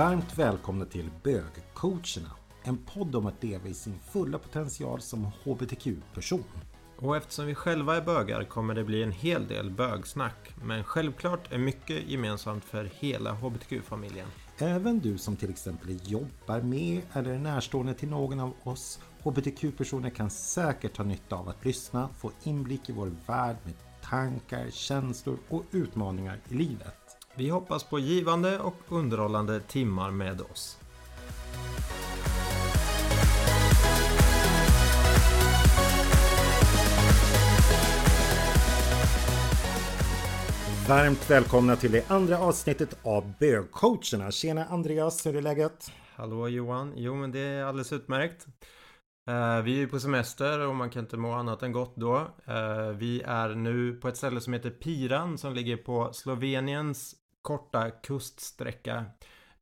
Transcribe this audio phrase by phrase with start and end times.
[0.00, 2.30] Varmt välkomna till Bögcoacherna.
[2.62, 6.44] En podd om att leva i sin fulla potential som HBTQ-person.
[6.96, 10.54] Och eftersom vi själva är bögar kommer det bli en hel del bögsnack.
[10.64, 14.26] Men självklart är mycket gemensamt för hela HBTQ-familjen.
[14.58, 20.10] Även du som till exempel jobbar med eller är närstående till någon av oss HBTQ-personer
[20.10, 25.38] kan säkert ha nytta av att lyssna, få inblick i vår värld med tankar, känslor
[25.48, 26.99] och utmaningar i livet.
[27.40, 30.78] Vi hoppas på givande och underhållande timmar med oss.
[40.88, 44.30] Varmt välkomna till det andra avsnittet av Bögcoacherna.
[44.30, 45.92] Tjena Andreas, hur är läget?
[46.14, 46.92] Hallå Johan!
[46.96, 48.46] Jo men det är alldeles utmärkt.
[49.30, 52.16] Uh, vi är på semester och man kan inte må annat än gott då.
[52.48, 57.90] Uh, vi är nu på ett ställe som heter Piran som ligger på Sloveniens korta
[57.90, 59.04] kuststräcka.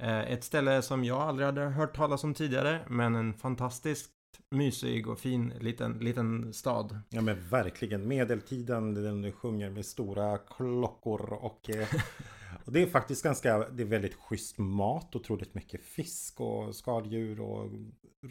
[0.02, 4.10] Uh, ett ställe som jag aldrig hade hört talas om tidigare men en fantastiskt
[4.50, 6.98] mysig och fin liten, liten stad.
[7.08, 8.08] Ja men verkligen.
[8.08, 11.70] Medeltiden den sjunger med stora klockor och
[12.64, 17.40] Och det är faktiskt ganska, det är väldigt schysst mat, otroligt mycket fisk och skaldjur
[17.40, 17.70] och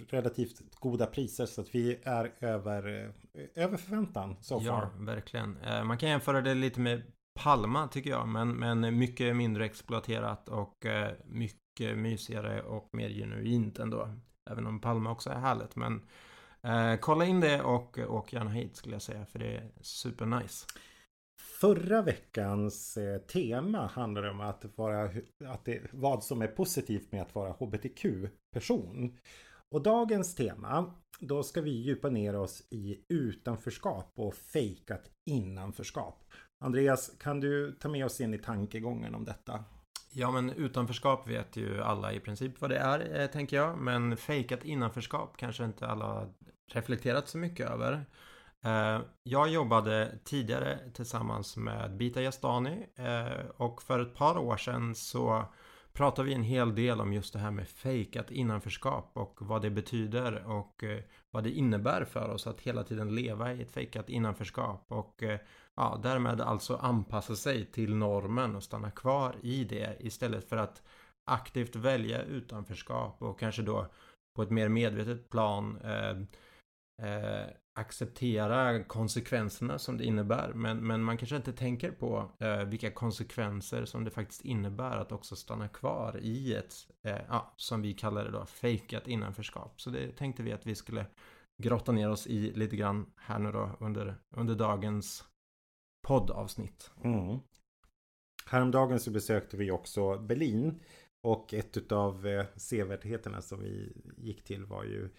[0.10, 3.14] relativt goda priser så att vi är över,
[3.56, 4.90] över förväntan so ja, far.
[4.98, 5.58] Ja, verkligen.
[5.58, 7.04] Eh, man kan jämföra det lite med
[7.38, 13.80] Palma tycker jag, men, men mycket mindre exploaterat och eh, mycket mysigare och mer genuint
[13.80, 14.10] ändå.
[14.50, 16.02] Även om Palma också är härligt, men
[16.64, 20.66] eh, kolla in det och åk gärna hit skulle jag säga, för det är supernice.
[21.60, 25.12] Förra veckans eh, tema handlade om att vara,
[25.46, 29.18] att det, vad som är positivt med att vara HBTQ-person.
[29.70, 36.24] Och dagens tema, då ska vi djupa ner oss i utanförskap och fejkat innanförskap.
[36.60, 39.64] Andreas, kan du ta med oss in i tankegången om detta?
[40.12, 43.78] Ja, men utanförskap vet ju alla i princip vad det är, eh, tänker jag.
[43.78, 46.30] Men fejkat innanförskap kanske inte alla
[46.72, 48.06] reflekterat så mycket över.
[48.64, 54.96] Eh, jag jobbade tidigare tillsammans med Bita Jastani eh, och för ett par år sedan
[54.96, 55.46] så
[55.94, 59.70] pratade vi en hel del om just det här med fejkat innanförskap och vad det
[59.70, 64.10] betyder och eh, vad det innebär för oss att hela tiden leva i ett fejkat
[64.10, 65.40] innanförskap och eh,
[65.78, 70.84] ja, därmed alltså anpassa sig till normen och stanna kvar i det istället för att
[71.32, 73.88] aktivt välja utanförskap och kanske då
[74.36, 76.18] på ett mer medvetet plan eh,
[77.08, 77.48] eh,
[77.80, 80.54] acceptera konsekvenserna som det innebär.
[80.54, 85.12] Men, men man kanske inte tänker på eh, vilka konsekvenser som det faktiskt innebär att
[85.12, 86.74] också stanna kvar i ett,
[87.04, 89.82] eh, ja, som vi kallar det då, fejkat innanförskap.
[89.82, 91.06] Så det tänkte vi att vi skulle
[91.64, 95.24] grotta ner oss i lite grann här nu då under, under dagens
[96.08, 96.92] poddavsnitt.
[97.04, 97.40] Mm.
[98.46, 100.80] Häromdagen så besökte vi också Berlin
[101.24, 105.10] och ett av eh, sevärdheterna som vi gick till var ju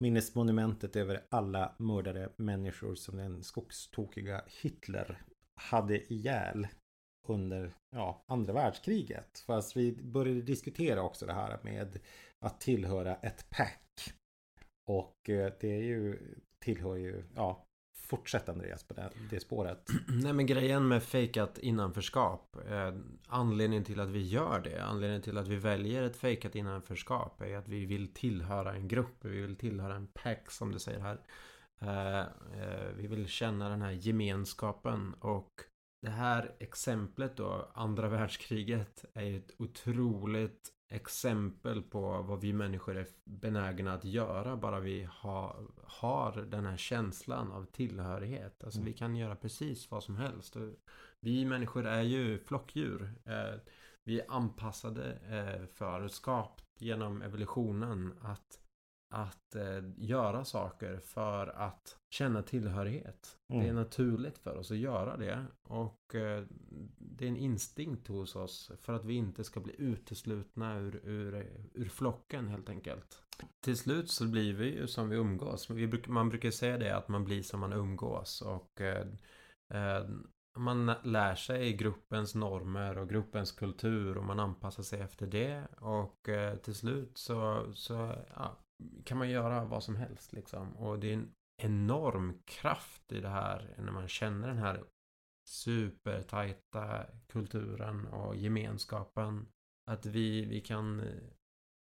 [0.00, 5.22] minnesmonumentet över alla mördade människor som den skogstokiga Hitler
[5.54, 6.66] hade ihjäl
[7.28, 9.44] under ja, andra världskriget.
[9.46, 11.98] Fast vi började diskutera också det här med
[12.44, 14.14] att tillhöra ett pack.
[14.86, 16.18] Och eh, det är ju,
[16.64, 17.67] tillhör ju, ja,
[18.02, 19.88] Fortsätt Andreas på det, det spåret.
[20.08, 22.56] Nej men grejen med fejkat innanförskap.
[22.70, 22.94] Eh,
[23.26, 24.84] anledningen till att vi gör det.
[24.84, 27.40] Anledningen till att vi väljer ett fejkat innanförskap.
[27.40, 29.24] Är att vi vill tillhöra en grupp.
[29.24, 31.20] Vi vill tillhöra en pack som du säger här.
[31.80, 32.20] Eh,
[32.62, 35.14] eh, vi vill känna den här gemenskapen.
[35.14, 35.52] Och
[36.02, 37.70] det här exemplet då.
[37.74, 39.04] Andra världskriget.
[39.14, 45.56] Är ett otroligt exempel på vad vi människor är benägna att göra bara vi ha,
[45.84, 48.64] har den här känslan av tillhörighet.
[48.64, 48.92] Alltså mm.
[48.92, 50.56] vi kan göra precis vad som helst.
[51.20, 53.12] Vi människor är ju flockdjur.
[53.24, 53.60] Eh,
[54.04, 58.60] vi är anpassade eh, för, skapt genom evolutionen att
[59.10, 63.38] att eh, göra saker för att känna tillhörighet.
[63.48, 63.60] Mm.
[63.60, 63.82] Det är mm.
[63.82, 65.44] naturligt för oss att göra det.
[65.62, 66.44] Och eh,
[66.98, 71.46] det är en instinkt hos oss för att vi inte ska bli uteslutna ur, ur,
[71.74, 73.22] ur flocken helt enkelt.
[73.60, 75.70] Till slut så blir vi ju som vi umgås.
[75.70, 78.42] Vi man brukar säga det att man blir som man umgås.
[78.42, 79.06] Och eh,
[79.70, 80.08] eh
[80.56, 85.66] man lär sig gruppens normer och gruppens kultur och man anpassar sig efter det.
[85.80, 88.58] Och eh, till slut så, så ja,
[89.04, 90.76] kan man göra vad som helst liksom.
[90.76, 94.84] Och det är en enorm kraft i det här när man känner den här
[95.48, 99.46] supertajta kulturen och gemenskapen.
[99.90, 101.06] Att vi, vi kan eh,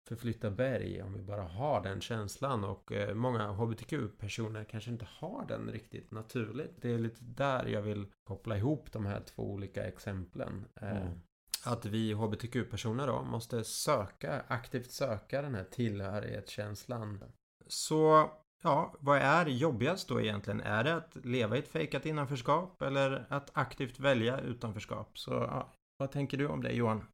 [0.09, 5.47] förflytta berg om vi bara har den känslan och eh, många hbtq-personer kanske inte har
[5.47, 6.83] den riktigt naturligt.
[6.83, 10.65] Det är lite där jag vill koppla ihop de här två olika exemplen.
[10.75, 11.21] Eh, mm.
[11.67, 17.25] Att vi hbtq-personer då måste söka, aktivt söka den här tillhörighetskänslan.
[17.67, 18.31] Så
[18.63, 20.61] Ja, vad är jobbigast då egentligen?
[20.61, 25.19] Är det att leva i ett fejkat innanförskap eller att aktivt välja utanförskap?
[25.19, 27.05] Så ja, vad tänker du om det Johan?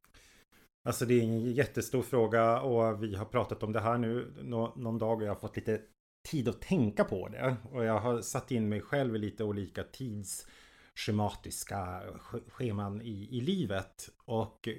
[0.87, 4.33] Alltså det är en jättestor fråga och vi har pratat om det här nu
[4.75, 5.81] någon dag och jag har fått lite
[6.29, 7.55] tid att tänka på det.
[7.71, 10.47] Och jag har satt in mig själv i lite olika tids
[10.95, 12.01] schematiska
[12.47, 14.09] scheman i, i livet.
[14.25, 14.75] Och eh,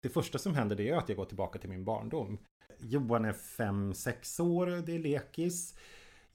[0.00, 2.38] det första som händer det är att jag går tillbaka till min barndom.
[2.78, 5.74] Johan är 5-6 år, det är lekis.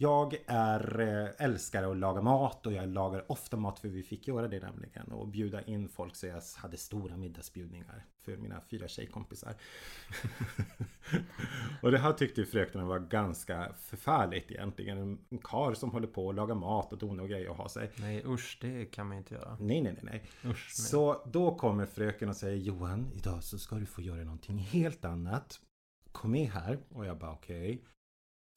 [0.01, 4.27] Jag är eh, älskare att laga mat och jag lagar ofta mat för vi fick
[4.27, 8.87] göra det nämligen och bjuda in folk så jag hade stora middagsbjudningar för mina fyra
[8.87, 9.53] tjejkompisar.
[11.81, 14.97] och det här tyckte fröknarna var ganska förfärligt egentligen.
[15.29, 17.91] En kar som håller på att laga mat och donar och grejer och ha sig.
[17.95, 19.57] Nej usch, det kan man inte göra.
[19.59, 20.03] Nej, nej, nej.
[20.03, 20.51] nej.
[20.51, 20.85] Usch, nej.
[20.87, 25.05] Så då kommer fröken och säger Johan, idag så ska du få göra någonting helt
[25.05, 25.59] annat.
[26.11, 26.79] Kom med här.
[26.89, 27.73] Och jag bara okej.
[27.73, 27.85] Okay.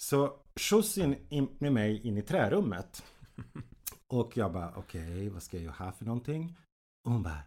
[0.02, 3.04] Så skjuts in, in med mig in i trärummet.
[4.12, 6.56] Och jag bara okej, okay, vad ska jag göra här för någonting?
[7.04, 7.42] Och hon bara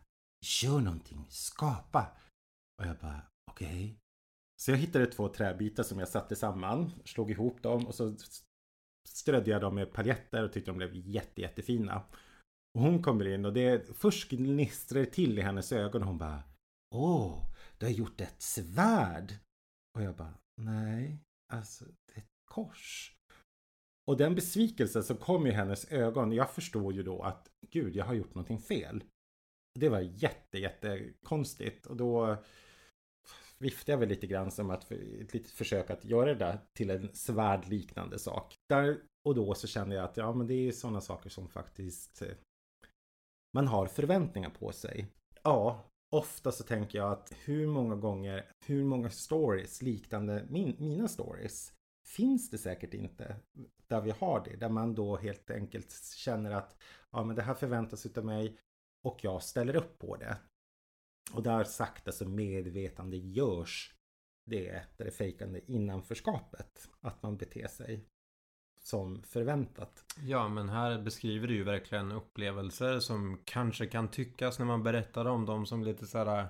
[0.63, 2.07] gör någonting, skapa.
[2.77, 3.21] Och jag bara
[3.51, 3.67] okej.
[3.67, 3.95] Okay.
[4.61, 8.15] Så jag hittade två träbitar som jag satte samman, slog ihop dem och så
[9.07, 12.03] strödde jag dem med paljetter och tyckte de blev jätte, jättefina.
[12.73, 16.43] Och hon kommer in och det först gnistrar till i hennes ögon och hon bara
[16.95, 17.43] Åh,
[17.77, 19.33] du har gjort ett svärd!
[19.95, 21.19] Och jag bara Nej,
[21.53, 22.23] alltså det
[22.57, 23.13] kors.
[24.07, 28.05] Och den besvikelsen som kom i hennes ögon, jag förstår ju då att gud, jag
[28.05, 29.03] har gjort någonting fel.
[29.79, 32.37] Det var jätte, jätte konstigt och då
[33.59, 36.89] viftade jag väl lite grann som att ett litet försök att göra det där till
[36.89, 38.55] en svärdliknande sak.
[38.69, 42.21] Där och då så kände jag att ja, men det är sådana saker som faktiskt
[42.21, 42.35] eh,
[43.53, 45.07] man har förväntningar på sig.
[45.43, 51.07] Ja, ofta så tänker jag att hur många gånger, hur många stories liknande min, mina
[51.07, 51.76] stories
[52.07, 53.35] finns det säkert inte
[53.87, 54.55] där vi har det.
[54.55, 56.77] Där man då helt enkelt känner att
[57.11, 58.57] ja, men det här förväntas utav mig
[59.03, 60.37] och jag ställer upp på det.
[61.33, 63.93] Och där sakta så medvetande görs
[64.45, 66.89] det, det fejkande innanförskapet.
[67.01, 68.05] Att man beter sig
[68.81, 70.03] som förväntat.
[70.25, 75.25] Ja, men här beskriver du ju verkligen upplevelser som kanske kan tyckas när man berättar
[75.25, 76.49] om dem som lite sådär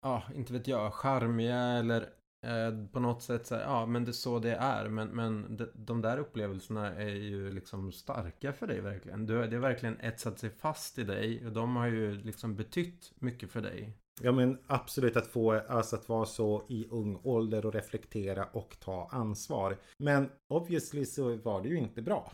[0.00, 2.12] Ja, inte vet jag, charmiga eller
[2.46, 4.88] Eh, på något sätt så här, ja men det är så det är.
[4.88, 9.26] Men, men de, de där upplevelserna är ju liksom starka för dig verkligen.
[9.26, 11.46] Du, det har verkligen etsat sig fast i dig.
[11.46, 13.92] Och de har ju liksom betytt mycket för dig.
[14.20, 18.76] Ja men absolut att få, alltså att vara så i ung ålder och reflektera och
[18.80, 19.78] ta ansvar.
[19.98, 22.32] Men obviously så var det ju inte bra.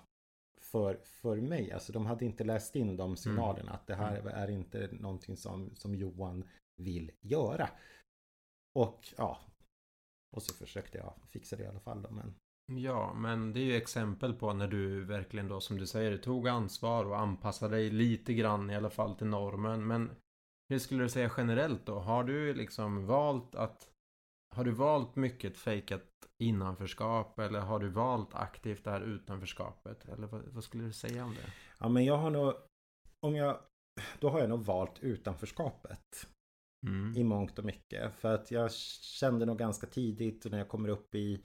[0.61, 3.75] För, för mig, alltså de hade inte läst in de signalerna mm.
[3.75, 6.45] att det här är inte någonting som, som Johan
[6.77, 7.69] vill göra.
[8.75, 9.41] Och ja,
[10.35, 12.35] och så försökte jag fixa det i alla fall då, men...
[12.73, 16.49] Ja, men det är ju exempel på när du verkligen då som du säger tog
[16.49, 19.87] ansvar och anpassade dig lite grann i alla fall till normen.
[19.87, 20.11] Men
[20.69, 21.99] hur skulle du säga generellt då?
[21.99, 23.91] Har du liksom valt att
[24.55, 26.03] har du valt mycket fejkat
[26.43, 30.05] innanförskap eller har du valt aktivt det här utanförskapet?
[30.09, 31.53] Eller vad, vad, skulle du säga om det?
[31.79, 32.55] Ja, men jag har nog,
[33.21, 33.61] om jag,
[34.21, 36.29] då har jag nog valt utanförskapet.
[36.87, 37.17] Mm.
[37.17, 38.15] I mångt och mycket.
[38.15, 41.45] För att jag kände nog ganska tidigt när jag kommer upp i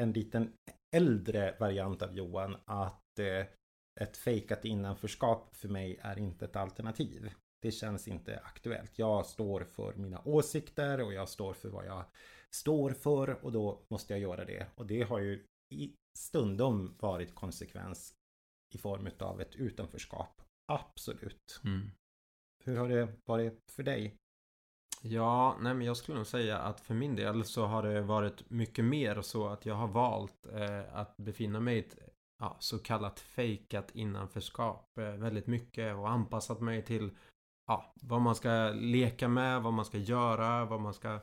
[0.00, 0.52] en liten
[0.96, 3.46] äldre variant av Johan att eh,
[4.00, 7.30] ett fejkat innanförskap för mig är inte ett alternativ.
[7.62, 8.98] Det känns inte aktuellt.
[8.98, 12.04] Jag står för mina åsikter och jag står för vad jag
[12.50, 14.66] står för och då måste jag göra det.
[14.74, 18.14] Och det har ju i stundom varit konsekvens
[18.74, 20.42] i form av ett utanförskap.
[20.72, 21.60] Absolut.
[21.64, 21.90] Mm.
[22.64, 24.16] Hur har det varit för dig?
[25.06, 28.50] Ja, nej men jag skulle nog säga att för min del så har det varit
[28.50, 31.98] mycket mer så att jag har valt eh, att befinna mig i ett
[32.38, 37.10] ja, så kallat fejkat innanförskap eh, väldigt mycket och anpassat mig till
[37.66, 41.20] ja, vad man ska leka med, vad man ska göra, vad man ska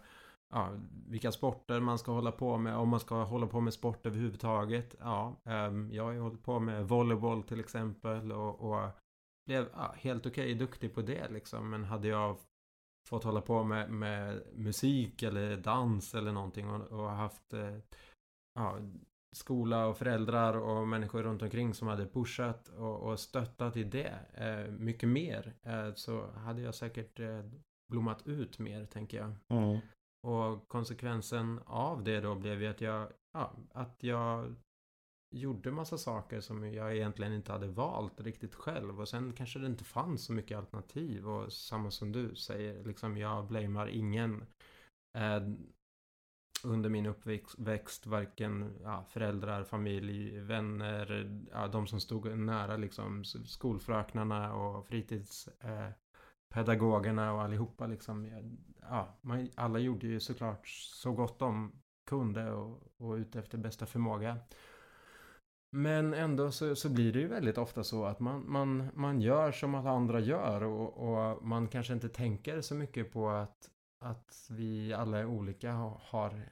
[0.53, 0.69] ja,
[1.07, 4.95] vilka sporter man ska hålla på med, om man ska hålla på med sport överhuvudtaget.
[4.99, 8.89] Ja, ehm, jag har ju hållit på med volleyboll till exempel och, och
[9.45, 11.69] blev ja, helt okej okay, duktig på det liksom.
[11.69, 12.37] Men hade jag
[13.07, 17.77] fått hålla på med, med musik eller dans eller någonting och, och haft eh,
[18.55, 18.77] ja,
[19.35, 24.19] skola och föräldrar och människor runt omkring som hade pushat och, och stöttat i det
[24.33, 27.45] eh, mycket mer eh, så hade jag säkert eh,
[27.91, 29.59] blommat ut mer tänker jag.
[29.59, 29.79] Mm.
[30.27, 34.55] Och konsekvensen av det då blev ju att jag, ja, att jag
[35.31, 38.99] gjorde massa saker som jag egentligen inte hade valt riktigt själv.
[38.99, 41.29] Och sen kanske det inte fanns så mycket alternativ.
[41.29, 44.45] Och samma som du säger, liksom jag blamear ingen.
[45.17, 45.41] Eh,
[46.63, 54.53] under min uppväxt, varken ja, föräldrar, familj, vänner, ja, de som stod nära liksom skolfröknarna
[54.53, 58.29] och fritidspedagogerna eh, och allihopa liksom.
[58.81, 61.71] Ja, man, alla gjorde ju såklart så gott de
[62.09, 64.37] kunde och, och ut efter bästa förmåga.
[65.73, 69.51] Men ändå så, så blir det ju väldigt ofta så att man, man, man gör
[69.51, 74.47] som alla andra gör och, och man kanske inte tänker så mycket på att, att
[74.49, 76.49] vi alla är olika och har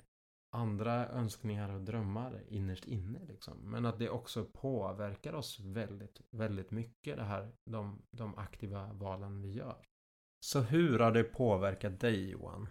[0.52, 3.20] andra önskningar och drömmar innerst inne.
[3.28, 3.72] Liksom.
[3.72, 9.42] Men att det också påverkar oss väldigt, väldigt mycket det här, de, de aktiva valen
[9.42, 9.86] vi gör.
[10.46, 12.70] Så hur har det påverkat dig Johan?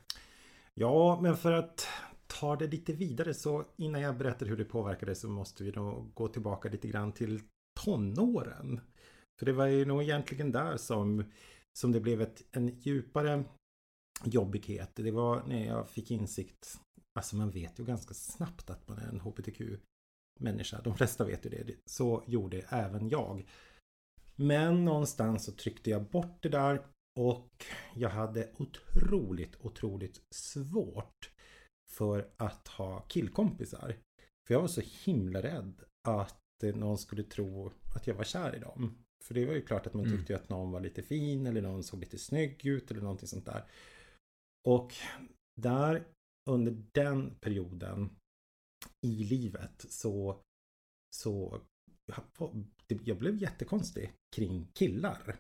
[0.75, 1.89] Ja, men för att
[2.29, 6.15] tar det lite vidare så innan jag berättar hur det påverkade så måste vi nog
[6.15, 7.41] gå tillbaka lite grann till
[7.81, 8.81] tonåren.
[9.39, 11.25] För det var ju nog egentligen där som,
[11.79, 13.45] som det blev ett, en djupare
[14.25, 14.91] jobbighet.
[14.95, 16.81] Det var när jag fick insikt.
[17.19, 19.61] Alltså man vet ju ganska snabbt att man är en HBTQ
[20.41, 20.81] människa.
[20.85, 21.75] De flesta vet ju det.
[21.85, 23.49] Så gjorde även jag.
[24.37, 26.87] Men någonstans så tryckte jag bort det där
[27.19, 31.31] och jag hade otroligt, otroligt svårt
[31.93, 33.97] för att ha killkompisar.
[34.47, 36.43] För jag var så himla rädd att
[36.75, 39.05] någon skulle tro att jag var kär i dem.
[39.25, 40.19] För det var ju klart att man mm.
[40.19, 40.43] tyckte mm.
[40.43, 43.65] att någon var lite fin eller någon såg lite snygg ut eller någonting sånt där.
[44.69, 44.95] Och
[45.61, 46.05] där
[46.51, 48.11] under den perioden
[49.07, 50.41] i livet så
[51.17, 51.61] så
[53.05, 55.37] jag blev jättekonstig kring killar.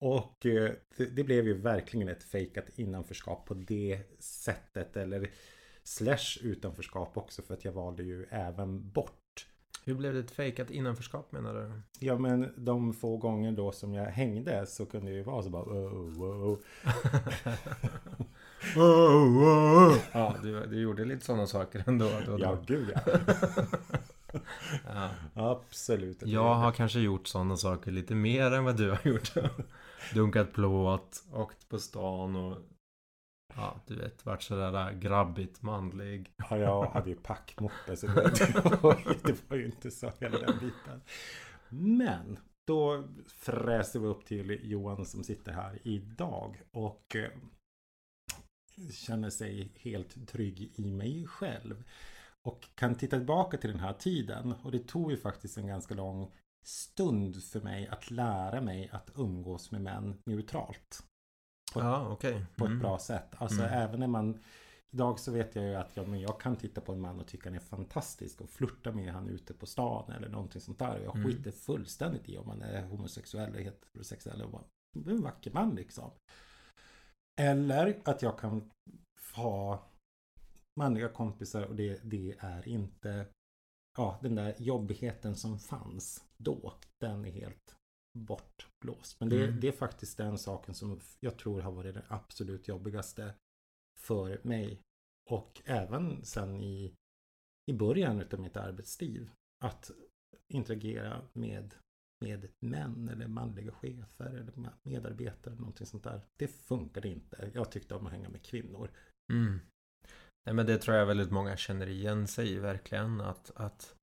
[0.00, 4.96] Och eh, det, blev ju verkligen ett fejkat innanförskap på det sättet.
[4.96, 5.30] Eller
[5.84, 9.46] slash utanförskap också för att jag valde ju även bort.
[9.84, 11.80] Hur blev det ett fejkat innanförskap menar du?
[12.06, 15.50] Ja men de få gånger då som jag hängde så kunde det ju vara så
[15.50, 16.62] bara wow, wow.
[18.76, 19.96] wow, wow.
[20.12, 22.10] Ja, du, du gjorde lite sådana saker ändå.
[22.26, 22.42] Då, då.
[22.42, 23.18] Ja, gud ja.
[24.86, 25.10] ja.
[25.34, 26.22] Absolut.
[26.22, 29.32] Jag har kanske gjort sådana saker lite mer än vad du har gjort.
[30.14, 32.56] Dunkat plåt, åkt på stan och
[33.56, 36.32] Ja, du vet, vart sådär grabbigt manlig.
[36.36, 38.12] Ja, jag hade ju packmoppe så det
[38.82, 41.00] var, det var ju inte så hela den biten.
[41.68, 47.30] Men då fräste vi upp till Johan som sitter här idag och eh,
[48.92, 51.84] känner sig helt trygg i mig själv.
[52.42, 55.94] Och kan titta tillbaka till den här tiden och det tog ju faktiskt en ganska
[55.94, 56.32] lång
[56.64, 61.02] stund för mig att lära mig att umgås med män neutralt
[61.74, 62.40] på, ja, okay.
[62.56, 62.78] på ett mm.
[62.78, 63.34] bra sätt.
[63.38, 63.72] Alltså mm.
[63.72, 64.38] även när man
[64.94, 67.26] Idag så vet jag ju att ja, men jag kan titta på en man och
[67.26, 71.00] tycka han är fantastisk och flirta med han ute på stan eller någonting sånt där.
[71.04, 71.26] Jag mm.
[71.26, 74.42] skiter fullständigt i om man är homosexuell eller heterosexuell.
[74.98, 76.10] Det är en vacker man liksom.
[77.40, 78.70] Eller att jag kan
[79.34, 79.86] ha
[80.80, 83.26] manliga kompisar och det, det är inte
[83.98, 86.74] ja, den där jobbigheten som fanns då.
[87.00, 87.76] Den är helt
[88.18, 89.20] bortblåst.
[89.20, 89.60] Men det, mm.
[89.60, 93.34] det är faktiskt den saken som jag tror har varit det absolut jobbigaste
[94.00, 94.80] för mig.
[95.30, 96.94] Och även sen i,
[97.70, 99.30] i början av mitt arbetsliv.
[99.64, 99.90] Att
[100.52, 101.74] interagera med,
[102.24, 104.52] med män eller manliga chefer eller
[104.82, 105.52] medarbetare.
[105.52, 106.20] Eller någonting sånt där.
[106.36, 107.50] Det funkade inte.
[107.54, 108.90] Jag tyckte om att hänga med kvinnor.
[109.32, 109.60] Mm.
[110.46, 113.20] Nej, men det tror jag väldigt många känner igen sig i verkligen.
[113.20, 113.96] Att, att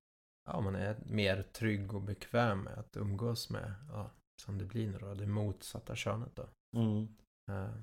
[0.46, 4.88] ja, man är mer trygg och bekväm med att umgås med, ja, som det blir
[4.88, 6.50] nu då, det motsatta könet då.
[6.78, 7.08] Mm.
[7.50, 7.76] Uh.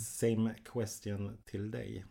[0.00, 2.04] Same question till dig.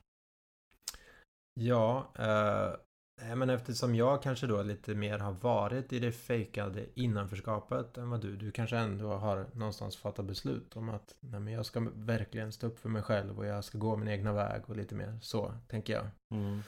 [1.54, 7.98] Ja, uh, men eftersom jag kanske då lite mer har varit i det fejkade innanförskapet
[7.98, 11.66] än vad du, du kanske ändå har någonstans fattat beslut om att nej, men jag
[11.66, 14.76] ska verkligen stå upp för mig själv och jag ska gå min egna väg och
[14.76, 16.08] lite mer så, tänker jag.
[16.34, 16.62] Mm.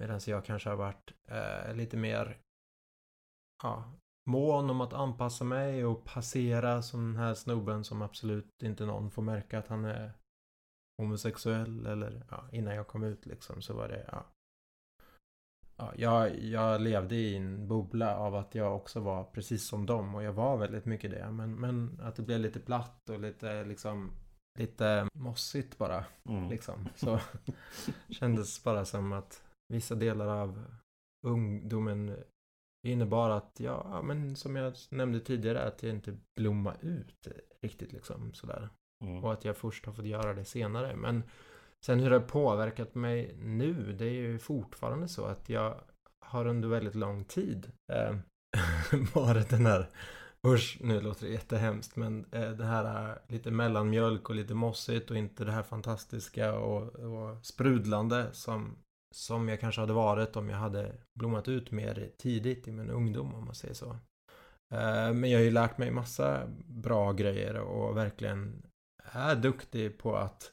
[0.00, 2.38] Medan jag kanske har varit eh, lite mer
[3.62, 3.92] ja,
[4.30, 9.10] mån om att anpassa mig och passera som den här snubben som absolut inte någon
[9.10, 10.12] får märka att han är
[10.98, 14.26] homosexuell eller ja, innan jag kom ut liksom så var det ja.
[15.76, 20.14] ja jag, jag levde i en bubbla av att jag också var precis som dem
[20.14, 23.64] och jag var väldigt mycket det men, men att det blev lite platt och lite
[23.64, 24.12] liksom
[24.58, 26.48] lite mossigt bara mm.
[26.48, 27.20] liksom så
[28.08, 30.64] kändes bara som att vissa delar av
[31.26, 32.16] ungdomen
[32.86, 37.28] innebar att, ja, men som jag nämnde tidigare, att jag inte blommade ut
[37.62, 38.68] riktigt liksom sådär.
[39.04, 39.24] Mm.
[39.24, 40.96] Och att jag först har fått göra det senare.
[40.96, 41.22] Men
[41.84, 45.80] sen hur det har påverkat mig nu, det är ju fortfarande så att jag
[46.20, 48.16] har under väldigt lång tid eh,
[49.14, 49.90] varit den här
[50.46, 55.16] Usch, nu låter det jättehemskt men eh, det här lite mellanmjölk och lite mossigt och
[55.16, 58.76] inte det här fantastiska och, och sprudlande som,
[59.14, 63.34] som jag kanske hade varit om jag hade blommat ut mer tidigt i min ungdom
[63.34, 63.90] om man säger så.
[64.72, 68.62] Eh, men jag har ju lärt mig massa bra grejer och verkligen
[69.12, 70.52] är duktig på att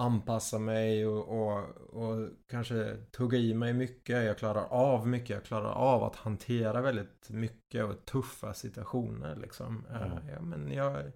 [0.00, 4.24] anpassa mig och, och, och, kanske tugga i mig mycket.
[4.24, 5.30] Jag klarar av mycket.
[5.30, 9.86] Jag klarar av att hantera väldigt mycket och tuffa situationer liksom.
[9.86, 10.28] Mm.
[10.28, 11.12] Ja, men jag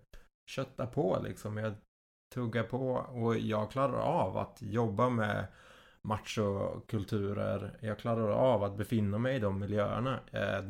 [0.50, 1.56] köttar på liksom.
[1.56, 1.74] Jag
[2.34, 5.46] tuggar på och jag klarar av att jobba med
[6.04, 7.78] machokulturer.
[7.80, 10.20] Jag klarar av att befinna mig i de miljöerna.
[10.32, 10.62] Eh,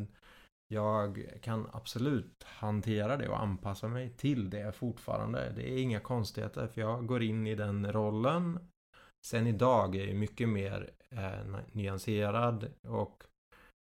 [0.68, 5.52] jag kan absolut hantera det och anpassa mig till det fortfarande.
[5.56, 8.58] Det är inga konstigheter för jag går in i den rollen.
[9.26, 13.24] Sen idag är jag mycket mer eh, nyanserad och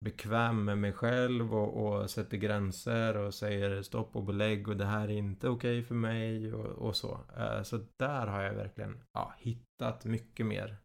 [0.06, 4.86] bekväm med mig själv och, och, sätter gränser och säger stopp och belägg och det
[4.86, 7.20] här är inte okej okay för mig och, och så.
[7.38, 10.78] Eh, så där har jag verkligen ja, hittat mycket mer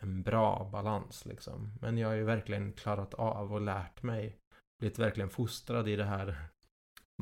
[0.00, 1.72] en bra balans liksom.
[1.80, 4.36] Men jag har ju verkligen klarat av och lärt mig
[4.78, 6.36] blivit verkligen fostrad i det här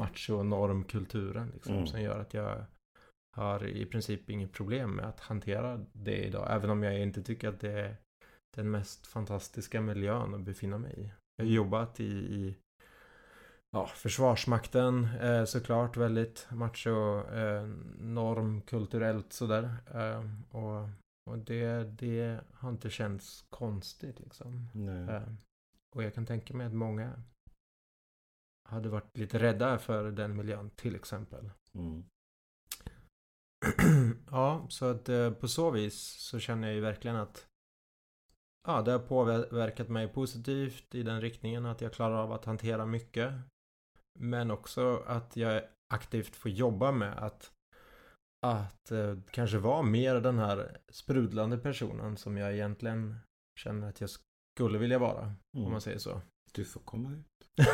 [0.00, 1.86] macho-normkulturen liksom, mm.
[1.86, 2.64] som gör att jag
[3.36, 6.46] har i princip inget problem med att hantera det idag.
[6.50, 7.96] Även om jag inte tycker att det är
[8.56, 11.12] den mest fantastiska miljön att befinna mig i.
[11.36, 12.56] Jag har jobbat i, i
[13.70, 17.68] ja, Försvarsmakten eh, såklart väldigt macho eh,
[17.98, 19.76] normkulturellt sådär.
[19.94, 20.88] Eh, och
[21.26, 24.68] och det, det har inte känts konstigt liksom.
[25.08, 25.32] Eh,
[25.90, 27.22] och jag kan tänka mig att många
[28.68, 31.50] hade varit lite rädda för den miljön till exempel.
[31.74, 32.04] Mm.
[34.30, 37.46] ja, så att eh, på så vis så känner jag ju verkligen att
[38.66, 42.86] ja, det har påverkat mig positivt i den riktningen att jag klarar av att hantera
[42.86, 43.34] mycket.
[44.18, 45.62] Men också att jag
[45.94, 47.55] aktivt får jobba med att
[48.42, 53.16] att eh, kanske vara mer den här sprudlande personen som jag egentligen
[53.58, 55.22] känner att jag skulle vilja vara.
[55.22, 55.66] Mm.
[55.66, 56.20] Om man säger så.
[56.52, 57.50] Du får komma ut.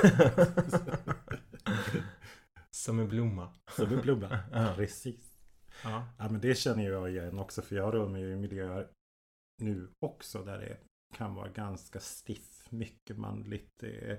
[2.70, 3.54] Som en blomma.
[3.76, 4.72] Som en blomma, ja.
[4.76, 5.38] precis.
[5.84, 6.08] Ja.
[6.18, 8.88] ja men det känner jag igen också för jag rör mig i miljöer
[9.62, 10.78] nu också där det
[11.16, 13.82] kan vara ganska stiff, mycket manligt.
[13.82, 14.16] Eh,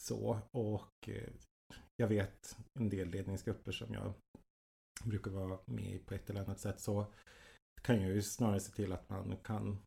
[0.00, 1.32] så och eh,
[1.96, 4.14] jag vet en del ledningsgrupper som jag
[5.04, 7.06] brukar vara med på ett eller annat sätt så
[7.82, 9.78] kan jag ju snarare se till att man kan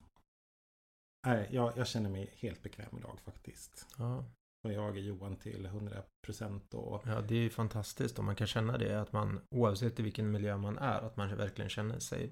[1.25, 3.87] Nej, jag, jag känner mig helt bekväm idag faktiskt.
[3.97, 4.25] Ja.
[4.63, 7.03] Och jag är Johan till 100% och...
[7.05, 9.01] Ja, det är ju fantastiskt om man kan känna det.
[9.01, 12.31] Att man oavsett i vilken miljö man är, att man verkligen känner sig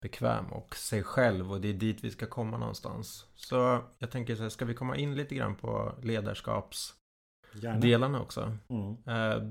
[0.00, 3.26] bekväm och sig själv och det är dit vi ska komma någonstans.
[3.34, 8.56] Så jag tänker så här, ska vi komma in lite grann på ledarskapsdelarna också?
[8.68, 8.96] Mm.
[9.06, 9.42] Eh,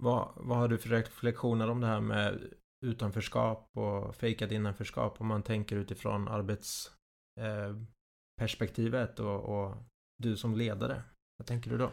[0.00, 2.54] vad, vad har du för reflektioner om det här med
[2.86, 9.76] utanförskap och fejkat innanförskap om man tänker utifrån arbetsperspektivet eh, och, och
[10.18, 11.02] du som ledare?
[11.36, 11.90] Vad tänker du då?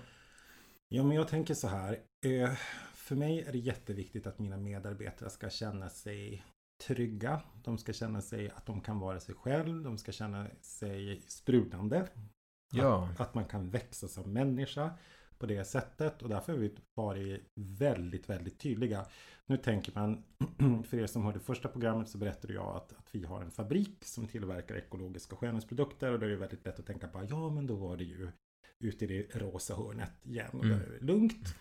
[0.87, 1.99] Ja, men jag tänker så här.
[2.25, 2.53] Eh,
[2.93, 6.45] för mig är det jätteviktigt att mina medarbetare ska känna sig
[6.87, 7.41] trygga.
[7.63, 9.83] De ska känna sig att de kan vara sig själv.
[9.83, 12.07] De ska känna sig sprudlande.
[12.73, 13.09] Ja.
[13.11, 14.97] Att, att man kan växa som människa
[15.41, 19.05] på det sättet och därför har vi varit väldigt, väldigt tydliga.
[19.45, 20.23] Nu tänker man,
[20.89, 24.05] för er som hörde första programmet så berättade jag att, att vi har en fabrik
[24.05, 27.67] som tillverkar ekologiska skönhetsprodukter och då är det väldigt lätt att tänka på, ja men
[27.67, 28.31] då var det ju
[28.79, 30.49] ute i det rosa hörnet igen.
[30.51, 30.77] Och mm.
[30.77, 31.55] där är det lugnt.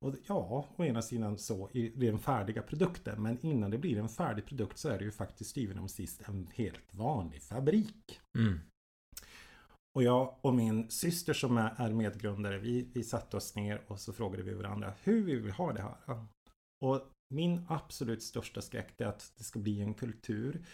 [0.00, 3.22] Och ja, å ena sidan så är det den färdiga produkten.
[3.22, 6.28] Men innan det blir en färdig produkt så är det ju faktiskt styven om sist
[6.28, 8.20] en helt vanlig fabrik.
[8.38, 8.60] Mm.
[9.98, 14.12] Och jag och min syster som är medgrundare, vi, vi satte oss ner och så
[14.12, 16.26] frågade vi varandra hur vi vill ha det här.
[16.80, 17.00] Och
[17.34, 20.66] min absolut största skräck är att det ska bli en kultur,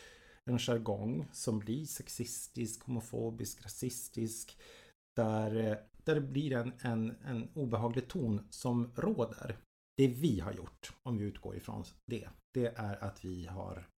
[0.44, 4.58] en jargong som blir sexistisk, homofobisk, rasistisk
[5.16, 9.56] där, där det blir en, en, en obehaglig ton som råder.
[9.96, 13.88] Det vi har gjort, om vi utgår ifrån det, det är att vi har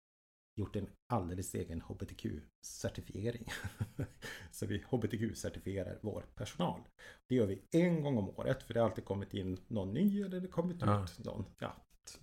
[0.57, 3.53] gjort en alldeles egen HBTQ-certifiering.
[4.51, 6.81] Så vi HBTQ-certifierar vår personal.
[7.29, 10.23] Det gör vi en gång om året för det har alltid kommit in någon ny
[10.23, 11.05] eller det kommit ja.
[11.05, 11.45] ut någon.
[11.59, 11.77] Ja,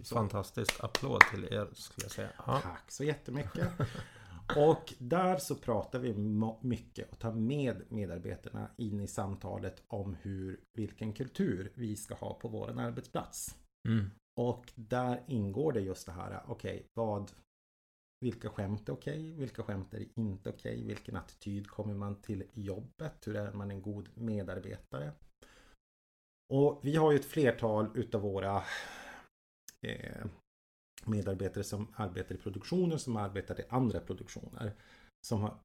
[0.04, 0.16] så.
[0.16, 0.84] Fantastiskt.
[0.84, 2.30] Applåd till er skulle jag säga.
[2.38, 2.60] Ja.
[2.64, 3.68] Tack så jättemycket.
[4.58, 6.14] Och där så pratar vi
[6.62, 12.34] mycket och tar med medarbetarna in i samtalet om hur, vilken kultur vi ska ha
[12.34, 13.56] på vår arbetsplats.
[13.88, 14.10] Mm.
[14.36, 17.32] Och där ingår det just det här, okej, okay, vad,
[18.24, 19.32] vilka skämt är okej?
[19.32, 20.84] Vilka skämt är inte okej?
[20.84, 23.28] Vilken attityd kommer man till jobbet?
[23.28, 25.12] Hur är man en god medarbetare?
[26.54, 28.64] Och vi har ju ett flertal utav våra
[29.82, 30.26] eh,
[31.06, 34.74] medarbetare som arbetar i produktionen som arbetar i andra produktioner.
[35.28, 35.60] Som har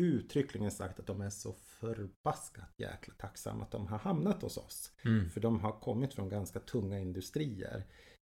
[0.00, 4.92] uttryckligen sagt att de är så förbaskat jäkla tacksamma att de har hamnat hos oss.
[5.04, 5.30] Mm.
[5.30, 7.84] För de har kommit från ganska tunga industrier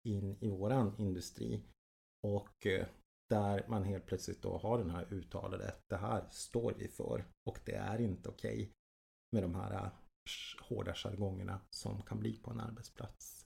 [0.07, 1.61] in i våran industri.
[2.23, 2.87] Och eh,
[3.29, 7.59] där man helt plötsligt då har den här uttalade, det här står vi för och
[7.65, 8.69] det är inte okej okay
[9.31, 9.89] med de här äh,
[10.61, 13.45] hårda jargongerna som kan bli på en arbetsplats.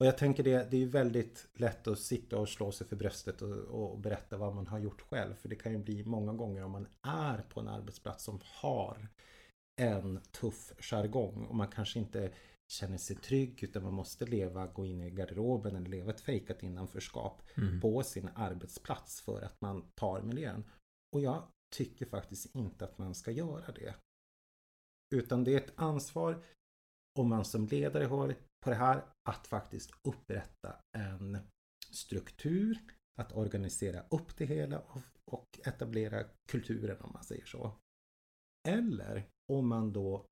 [0.00, 3.42] Och jag tänker det, det är väldigt lätt att sitta och slå sig för bröstet
[3.42, 5.34] och, och, berätta vad man har gjort själv.
[5.34, 9.08] För det kan ju bli många gånger om man är på en arbetsplats som har
[9.80, 12.32] en tuff jargong och man kanske inte
[12.72, 16.62] känner sig trygg utan man måste leva, gå in i garderoben eller leva ett fejkat
[16.62, 17.80] innanförskap mm.
[17.80, 20.64] på sin arbetsplats för att man tar miljön.
[21.12, 23.94] Och jag tycker faktiskt inte att man ska göra det.
[25.14, 26.44] Utan det är ett ansvar
[27.18, 31.38] om man som ledare har på det här att faktiskt upprätta en
[31.90, 32.78] struktur,
[33.18, 34.82] att organisera upp det hela
[35.24, 37.72] och etablera kulturen om man säger så.
[38.68, 40.26] Eller om man då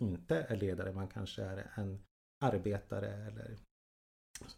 [0.00, 2.04] inte är ledare, man kanske är en
[2.44, 3.58] arbetare eller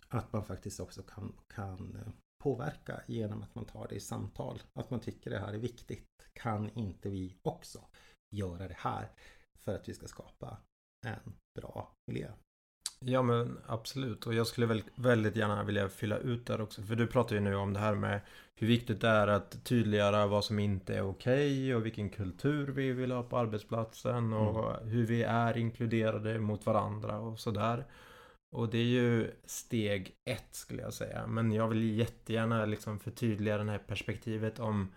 [0.09, 4.62] att man faktiskt också kan, kan eh, påverka genom att man tar det i samtal.
[4.72, 6.07] Att man tycker det här är viktigt.
[6.33, 7.88] Kan inte vi också
[8.37, 9.12] göra det här
[9.59, 10.59] för att vi ska skapa
[11.07, 12.33] en bra miljö?
[12.99, 16.83] Ja men absolut och jag skulle väl, väldigt gärna vilja fylla ut där också.
[16.83, 18.21] För du pratar ju nu om det här med
[18.55, 22.93] hur viktigt det är att tydliggöra vad som inte är okej och vilken kultur vi
[22.93, 24.89] vill ha på arbetsplatsen och mm.
[24.89, 27.85] hur vi är inkluderade mot varandra och sådär.
[28.53, 31.27] Och det är ju steg ett skulle jag säga.
[31.27, 34.93] Men jag vill jättegärna liksom förtydliga det här perspektivet om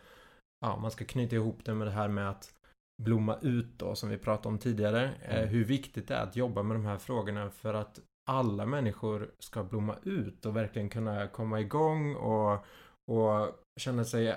[0.62, 2.54] Ja, man ska knyta ihop det med det här med att
[3.00, 5.10] blomma ut då som vi pratade om tidigare.
[5.22, 5.50] Eh, mm.
[5.50, 9.64] Hur viktigt det är att jobba med de här frågorna för att alla människor ska
[9.64, 12.66] blomma ut och verkligen kunna komma igång och,
[13.08, 13.48] och
[13.80, 14.36] känna sig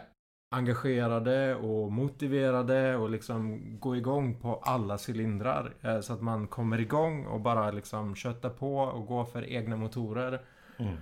[0.54, 5.74] engagerade och motiverade och liksom gå igång på alla cylindrar.
[5.80, 9.76] Eh, så att man kommer igång och bara liksom köttar på och går för egna
[9.76, 10.42] motorer.
[10.78, 10.96] Mm.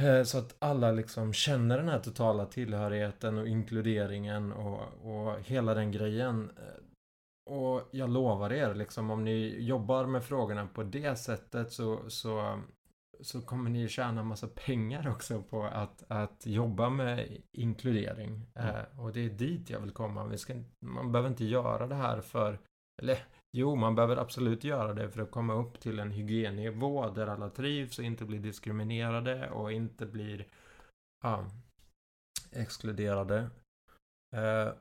[0.00, 5.74] Eh, så att alla liksom känner den här totala tillhörigheten och inkluderingen och, och hela
[5.74, 6.50] den grejen.
[6.56, 12.10] Eh, och jag lovar er, liksom om ni jobbar med frågorna på det sättet så,
[12.10, 12.60] så,
[13.20, 18.46] så kommer ni tjäna massa pengar också på att, att jobba med inkludering.
[18.54, 18.74] Mm.
[18.74, 20.24] Eh, och det är dit jag vill komma.
[20.24, 22.58] Vi ska, man behöver inte göra det här för,
[23.02, 23.18] eller
[23.52, 27.50] Jo, man behöver absolut göra det för att komma upp till en hygiennivå där alla
[27.50, 30.46] trivs och inte blir diskriminerade och inte blir
[31.24, 31.44] ah,
[32.52, 33.50] exkluderade.
[34.36, 34.72] Eh,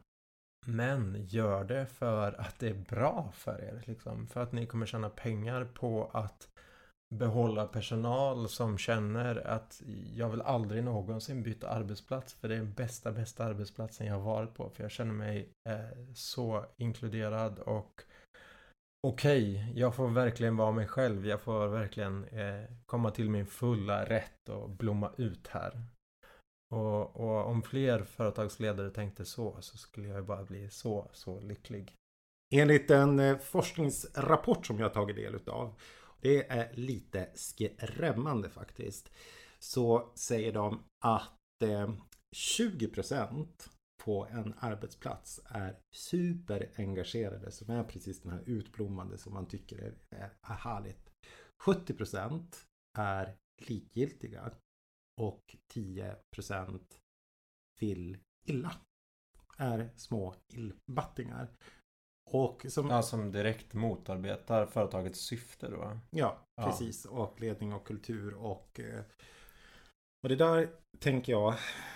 [0.66, 3.84] men gör det för att det är bra för er.
[3.86, 4.28] Liksom.
[4.28, 6.50] För att ni kommer tjäna pengar på att
[7.16, 9.82] behålla personal som känner att
[10.14, 14.36] jag vill aldrig någonsin byta arbetsplats för det är den bästa, bästa arbetsplatsen jag har
[14.36, 14.70] varit på.
[14.70, 18.04] För jag känner mig eh, så inkluderad och
[19.08, 21.28] okej, okay, jag får verkligen vara mig själv.
[21.28, 25.84] Jag får verkligen eh, komma till min fulla rätt och blomma ut här.
[26.72, 31.96] Och, och, om fler företagsledare tänkte så, så skulle jag bara bli så, så lycklig.
[32.56, 35.80] Enligt en eh, forskningsrapport som jag har tagit del utav,
[36.22, 39.12] det är lite skrämmande faktiskt,
[39.60, 41.94] så säger de att eh,
[42.36, 42.88] 20
[44.00, 49.94] på en arbetsplats är superengagerade som är precis den här utblommande som man tycker är,
[50.10, 51.10] är, är härligt.
[51.66, 52.66] 70%
[52.98, 54.52] är likgiltiga
[55.22, 56.80] och 10%
[57.80, 58.72] vill illa.
[59.58, 61.52] Är små illbattingar.
[62.32, 62.90] Och som...
[62.90, 66.00] Ja, som direkt motarbetar företagets syfte då?
[66.10, 67.06] Ja, precis.
[67.06, 67.12] Ja.
[67.12, 69.04] Och ledning och kultur och eh,
[70.24, 71.56] och det där tänker jag,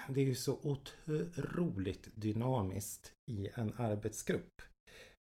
[0.10, 4.62] det är ju så otroligt dynamiskt i en arbetsgrupp.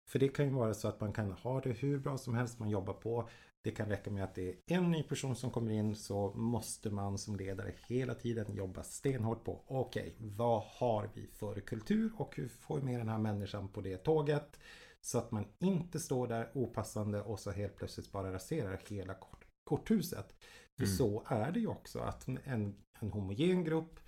[0.09, 2.59] För det kan ju vara så att man kan ha det hur bra som helst
[2.59, 3.29] man jobbar på.
[3.63, 6.89] Det kan räcka med att det är en ny person som kommer in så måste
[6.89, 12.11] man som ledare hela tiden jobba stenhårt på okej, okay, vad har vi för kultur
[12.17, 14.59] och hur får vi med den här människan på det tåget?
[15.01, 19.15] Så att man inte står där opassande och så helt plötsligt bara raserar hela
[19.63, 20.35] korthuset.
[20.77, 20.95] För mm.
[20.95, 23.99] så är det ju också att en en homogen grupp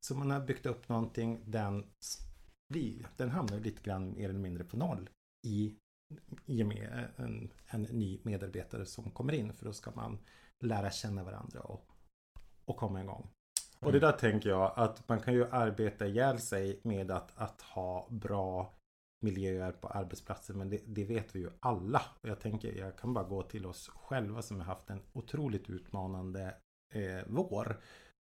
[0.00, 1.86] som man har byggt upp någonting, den,
[2.68, 5.10] blir, den hamnar lite grann mer eller mindre på noll
[5.46, 5.76] i,
[6.46, 9.52] i och med eh, en, en ny medarbetare som kommer in.
[9.52, 10.18] För då ska man
[10.64, 11.86] lära känna varandra och,
[12.64, 13.28] och komma igång.
[13.78, 17.62] Och det där tänker jag att man kan ju arbeta ihjäl sig med att, att
[17.62, 18.74] ha bra
[19.22, 20.58] miljöer på arbetsplatsen.
[20.58, 22.02] Men det, det, vet vi ju alla.
[22.22, 26.54] Jag tänker jag kan bara gå till oss själva som har haft en otroligt utmanande
[26.94, 27.80] eh, vår.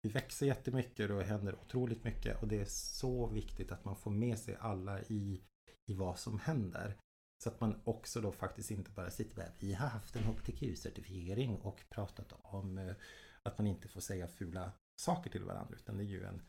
[0.09, 3.97] Vi växer jättemycket och det händer otroligt mycket och det är så viktigt att man
[3.97, 5.43] får med sig alla i,
[5.87, 6.97] i vad som händer.
[7.45, 9.53] Så att man också då faktiskt inte bara sitter där.
[9.59, 12.95] Vi har haft en HBTQ-certifiering och pratat om eh,
[13.43, 15.77] att man inte får säga fula saker till varandra.
[15.77, 16.43] Utan det är ju en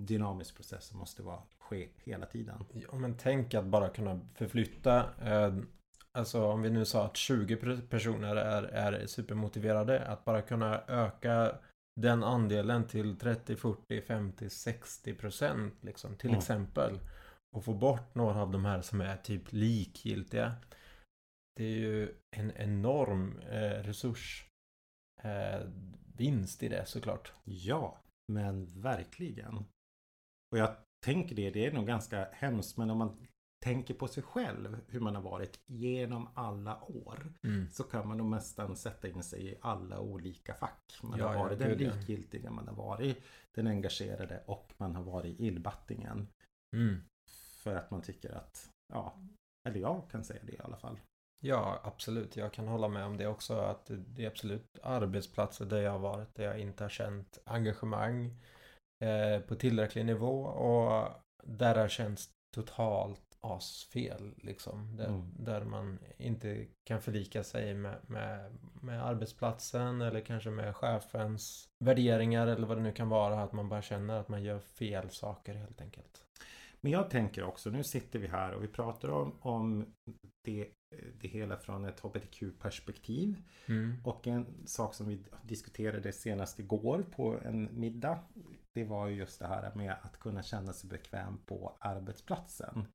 [0.00, 2.64] dynamisk process som måste vara, ske hela tiden.
[2.72, 5.54] Ja men tänk att bara kunna förflytta eh,
[6.18, 11.58] Alltså om vi nu sa att 20 personer är, är supermotiverade att bara kunna öka
[12.00, 16.38] den andelen till 30, 40, 50, 60 procent liksom till mm.
[16.38, 17.00] exempel.
[17.56, 20.56] Och få bort några av de här som är typ likgiltiga.
[21.56, 24.46] Det är ju en enorm eh, resurs
[25.22, 25.60] eh,
[26.60, 27.32] i det såklart.
[27.44, 28.00] Ja,
[28.32, 29.56] men verkligen.
[30.50, 33.26] Och jag tänker det, det är nog ganska hemskt men om man
[33.64, 37.70] tänker på sig själv hur man har varit genom alla år mm.
[37.70, 40.98] så kan man nog nästan sätta in sig i alla olika fack.
[41.02, 43.24] Man ja, har varit ja, den likgiltiga, man har varit
[43.54, 46.28] den engagerade och man har varit illbattingen.
[46.76, 47.00] Mm.
[47.62, 49.18] För att man tycker att, ja,
[49.68, 51.00] eller jag kan säga det i alla fall.
[51.42, 52.36] Ja, absolut.
[52.36, 53.54] Jag kan hålla med om det också.
[53.54, 58.40] Att det är absolut arbetsplatser där jag har varit där jag inte har känt engagemang
[59.04, 61.08] eh, på tillräcklig nivå och
[61.42, 64.96] där har känts totalt asfel liksom.
[64.96, 65.30] Där, mm.
[65.38, 68.52] där man inte kan förlika sig med, med,
[68.82, 73.42] med arbetsplatsen eller kanske med chefens värderingar eller vad det nu kan vara.
[73.42, 76.24] Att man bara känner att man gör fel saker helt enkelt.
[76.84, 79.86] Men jag tänker också, nu sitter vi här och vi pratar om, om
[80.44, 80.68] det,
[81.20, 83.42] det hela från ett HBTQ-perspektiv.
[83.66, 83.96] Mm.
[84.04, 88.18] Och en sak som vi diskuterade senast igår på en middag.
[88.74, 92.86] Det var ju just det här med att kunna känna sig bekväm på arbetsplatsen.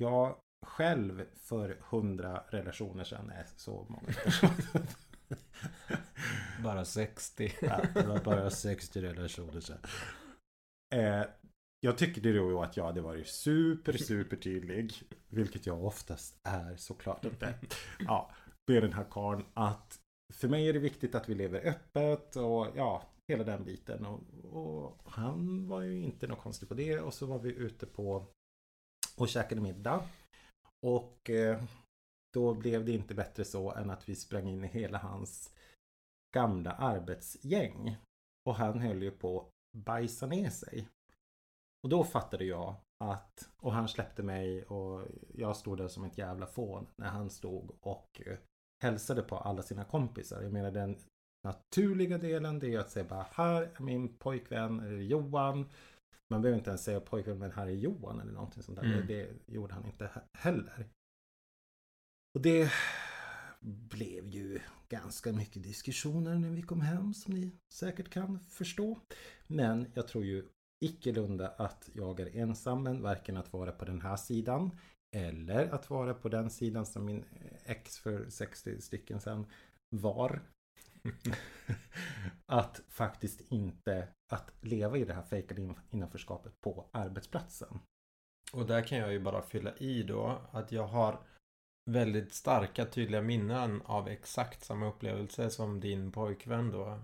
[0.00, 0.36] Jag
[0.66, 4.82] själv för hundra relationer sedan är så många personer.
[6.64, 7.52] bara 60.
[7.60, 9.78] ja, det var bara 60 relationer sedan.
[10.94, 11.22] Eh,
[11.80, 14.92] jag tycker det då att jag hade varit super, super tydlig.
[15.28, 17.54] Vilket jag oftast är såklart inte.
[17.98, 18.30] Ja,
[18.68, 20.00] med den här karln att
[20.32, 24.06] för mig är det viktigt att vi lever öppet och ja, hela den biten.
[24.06, 27.00] Och, och, han var ju inte något konstigt på det.
[27.00, 28.26] Och så var vi ute på
[29.20, 30.04] och käkade middag.
[30.86, 31.62] Och eh,
[32.34, 35.54] då blev det inte bättre så än att vi sprang in i hela hans
[36.34, 37.96] gamla arbetsgäng.
[38.44, 39.50] Och han höll ju på att
[39.84, 40.88] bajsa ner sig.
[41.82, 46.18] Och då fattade jag att, och han släppte mig och jag stod där som ett
[46.18, 48.38] jävla fån när han stod och eh,
[48.82, 50.42] hälsade på alla sina kompisar.
[50.42, 50.98] Jag menar den
[51.44, 55.68] naturliga delen det är att säga bara här är min pojkvän Johan.
[56.30, 58.84] Man behöver inte ens säga pojkvän här är Johan eller någonting sånt där.
[58.84, 59.06] Mm.
[59.06, 60.88] Det, det gjorde han inte heller.
[62.34, 62.72] Och det
[63.60, 68.98] blev ju ganska mycket diskussioner när vi kom hem som ni säkert kan förstå.
[69.46, 70.48] Men jag tror ju
[70.84, 74.78] icke-lunda att jag är ensam, men varken att vara på den här sidan
[75.16, 77.24] eller att vara på den sidan som min
[77.64, 79.46] ex för 60 stycken sedan
[79.96, 80.42] var.
[82.46, 87.80] att faktiskt inte att leva i det här fejkade innanförskapet på arbetsplatsen.
[88.52, 91.20] Och där kan jag ju bara fylla i då att jag har
[91.90, 96.98] väldigt starka tydliga minnen av exakt samma upplevelse som din pojkvän då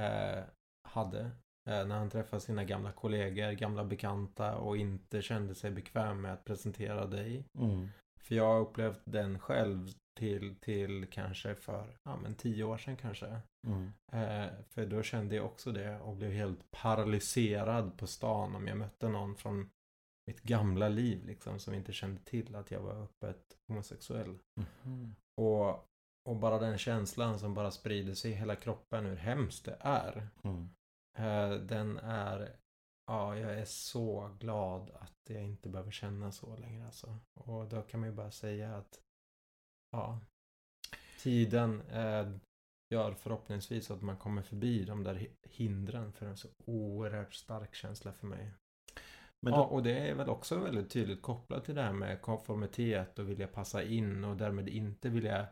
[0.00, 0.44] eh,
[0.88, 1.20] hade.
[1.68, 6.32] Eh, när han träffade sina gamla kollegor, gamla bekanta och inte kände sig bekväm med
[6.32, 7.44] att presentera dig.
[7.58, 7.88] Mm.
[8.20, 12.96] För jag har upplevt den själv till, till kanske för ja, men tio år sedan
[12.96, 13.40] kanske.
[13.66, 13.92] Mm.
[14.12, 18.76] Eh, för då kände jag också det och blev helt paralyserad på stan om jag
[18.78, 19.70] mötte någon från
[20.26, 24.38] mitt gamla liv liksom som inte kände till att jag var öppet homosexuell.
[24.84, 25.14] Mm.
[25.36, 25.68] Och,
[26.28, 30.28] och bara den känslan som bara sprider sig i hela kroppen hur hemskt det är.
[30.42, 30.68] Mm.
[31.18, 32.56] Eh, den är,
[33.06, 37.18] ja, jag är så glad att jag inte behöver känna så längre alltså.
[37.34, 39.00] Och då kan man ju bara säga att,
[39.90, 40.20] ja,
[41.18, 42.28] tiden eh,
[42.94, 48.12] gör förhoppningsvis att man kommer förbi de där hindren för en så oerhört stark känsla
[48.12, 48.52] för mig.
[49.40, 49.58] Men då...
[49.58, 53.30] Ja, och det är väl också väldigt tydligt kopplat till det här med konformitet och
[53.30, 55.48] vilja passa in och därmed inte vilja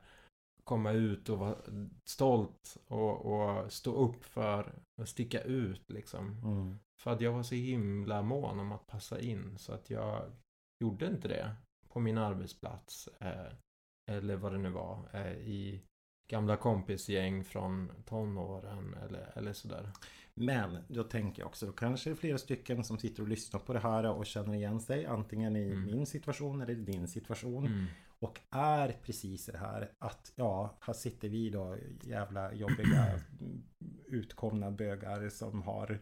[0.65, 1.57] komma ut och vara
[2.05, 6.41] stolt och, och stå upp för att sticka ut liksom.
[6.45, 6.79] Mm.
[7.03, 10.33] För att jag var så himla mån om att passa in så att jag
[10.85, 11.57] gjorde inte det
[11.89, 13.53] på min arbetsplats eh,
[14.07, 15.83] eller vad det nu var eh, i
[16.31, 19.91] gamla kompisgäng från tonåren eller, eller sådär.
[20.35, 23.61] Men då tänker jag också, då kanske det är flera stycken som sitter och lyssnar
[23.61, 25.85] på det här och känner igen sig antingen i Mm.
[25.85, 27.67] min situation eller i din situation.
[27.67, 27.87] Mm.
[28.19, 33.21] Och är precis det här att ja, här sitter vi då jävla jobbiga
[34.07, 35.99] utkomna bögar som har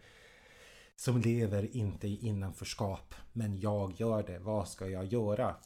[0.96, 3.14] som lever inte i innanförskap.
[3.32, 4.38] Men jag gör det.
[4.38, 5.56] Vad ska jag göra?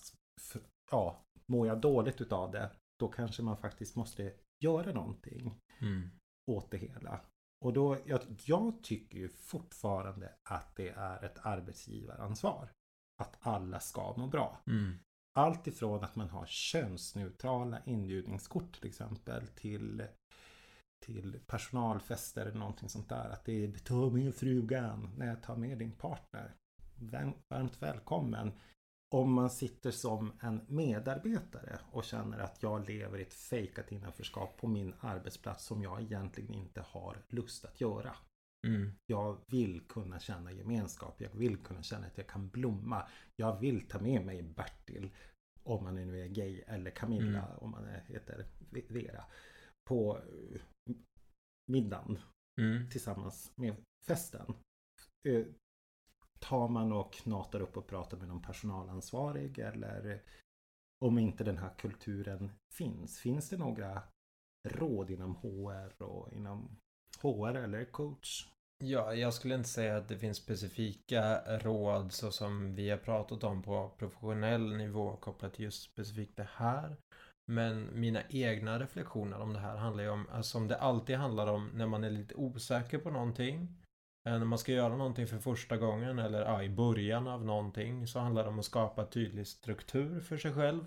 [0.91, 4.33] Ja, mår jag dåligt utav det, då kanske man faktiskt måste
[4.65, 6.11] göra någonting Mm.
[6.51, 7.21] åt det hela.
[7.65, 12.69] Och då, jag, jag tycker ju fortfarande att det är ett arbetsgivaransvar.
[13.23, 14.61] Att alla ska må bra.
[14.67, 14.99] Mm.
[15.39, 20.07] Allt ifrån att man har könsneutrala inbjudningskort till exempel till
[21.05, 23.31] till personalfester eller någonting sånt där.
[23.31, 25.15] Att det är ta med frugan.
[25.17, 26.55] Nej, ta med din partner.
[27.49, 28.53] Varmt välkommen.
[29.15, 34.57] Om man sitter som en medarbetare och känner att jag lever i ett fejkat innanförskap
[34.57, 38.17] på min arbetsplats som jag egentligen inte har lust att göra.
[38.67, 38.93] Mm.
[39.07, 41.21] Jag vill kunna känna gemenskap.
[41.21, 43.09] Jag vill kunna känna att jag kan blomma.
[43.37, 45.11] Jag vill ta med mig Bertil.
[45.63, 46.61] Om man nu är gay.
[46.67, 47.59] Eller Camilla Mm.
[47.59, 48.47] om man heter
[48.89, 49.25] Vera.
[49.89, 50.61] På eh,
[51.67, 52.19] middagen
[52.61, 52.91] Mm.
[52.91, 54.55] tillsammans med festen.
[56.41, 60.23] Tar man och knatar upp och pratar med någon personalansvarig eller
[61.05, 63.19] om inte den här kulturen finns.
[63.19, 64.03] Finns det några
[64.69, 66.77] råd inom HR och inom
[67.23, 68.49] HR eller coach?
[68.85, 73.45] Ja, jag skulle inte säga att det finns specifika råd så som vi har pratat
[73.45, 76.97] om på professionell nivå kopplat till just specifikt det här.
[77.47, 81.47] Men mina egna reflektioner om det här handlar ju om, alltså som det alltid handlar
[81.47, 83.69] om när man är lite osäker på någonting.
[84.27, 88.07] Eh, när man ska göra någonting för första gången eller ja, i början av någonting
[88.07, 90.85] så handlar det om att skapa tydlig struktur för sig själv.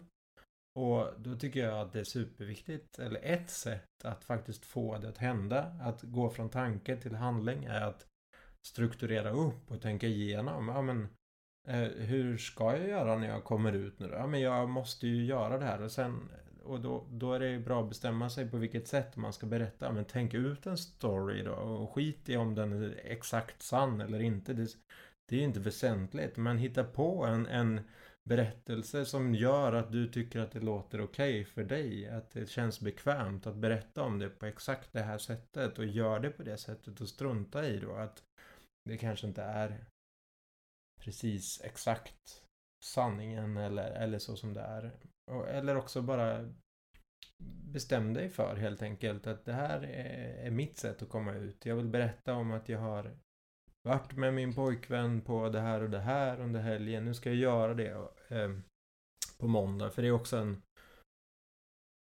[0.75, 5.09] Och då tycker jag att det är superviktigt, eller ett sätt att faktiskt få det
[5.09, 8.07] att hända, att gå från tanke till handling är att
[8.67, 10.67] strukturera upp och tänka igenom.
[10.67, 11.07] Ja, men,
[11.67, 14.13] eh, hur ska jag göra när jag kommer ut nu då?
[14.13, 16.29] Ja, men jag måste ju göra det här och sen
[16.63, 19.91] och då, då är det bra att bestämma sig på vilket sätt man ska berätta.
[19.91, 24.19] Men tänk ut en story då och skit i om den är exakt sann eller
[24.19, 24.53] inte.
[24.53, 24.67] Det,
[25.29, 26.37] det är ju inte väsentligt.
[26.37, 27.81] Men hitta på en, en
[28.29, 32.09] berättelse som gör att du tycker att det låter okej för dig.
[32.09, 36.19] Att det känns bekvämt att berätta om det på exakt det här sättet och gör
[36.19, 38.23] det på det sättet och strunta i då att
[38.89, 39.85] det kanske inte är
[40.99, 42.43] precis exakt
[42.83, 44.91] sanningen eller, eller så som det är.
[45.47, 46.53] Eller också bara
[47.73, 51.65] bestäm dig för helt enkelt att det här är, mitt sätt att komma ut.
[51.65, 53.17] Jag vill berätta om att jag har
[53.83, 57.05] varit med min pojkvän på det här och det här under helgen.
[57.05, 58.63] Nu ska jag göra det ehm,
[59.39, 59.91] på måndag.
[59.91, 60.61] För det är också en